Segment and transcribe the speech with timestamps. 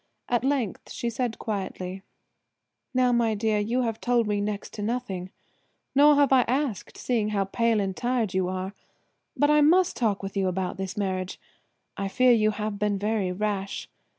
[0.27, 2.01] At length she said quietly:
[2.91, 5.29] "Now, my dear, you have told me next to nothing,
[5.93, 8.73] nor have I asked seeing how pale and tired you are,
[9.37, 11.39] but I must talk with you about this marriage.
[11.97, 13.87] I fear you have been very rash.